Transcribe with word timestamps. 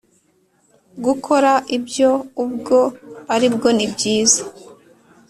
gukora 1.05 1.51
ibyo 1.77 2.11
ubwo 2.43 2.79
ari 3.33 3.47
bwo 3.53 3.69
nibyiza 3.77 4.41